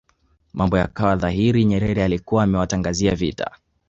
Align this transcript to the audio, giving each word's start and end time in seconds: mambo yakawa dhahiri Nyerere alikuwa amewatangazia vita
mambo 0.53 0.77
yakawa 0.77 1.15
dhahiri 1.15 1.65
Nyerere 1.65 2.03
alikuwa 2.03 2.43
amewatangazia 2.43 3.15
vita 3.15 3.57